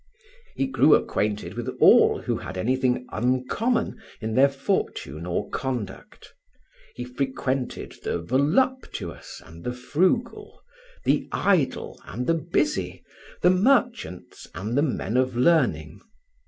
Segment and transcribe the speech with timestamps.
[0.55, 6.33] He grew acquainted with all who had anything uncommon in their fortune or conduct.
[6.95, 10.59] He frequented the voluptuous and the frugal,
[11.05, 13.03] the idle and the busy,
[13.43, 16.01] the merchants and the men of learning.